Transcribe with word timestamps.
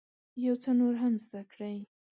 یو 0.45 0.55
څه 0.63 0.71
نور 0.79 0.93
هم 1.01 1.13
زده 1.25 1.41
کړئ. 1.51 1.77